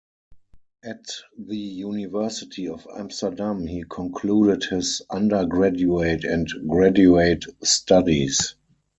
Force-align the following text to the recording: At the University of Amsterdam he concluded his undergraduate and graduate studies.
At 0.83 1.05
the 1.37 1.55
University 1.59 2.67
of 2.67 2.87
Amsterdam 2.97 3.67
he 3.67 3.83
concluded 3.87 4.63
his 4.63 5.03
undergraduate 5.11 6.23
and 6.23 6.47
graduate 6.67 7.43
studies. 7.63 8.55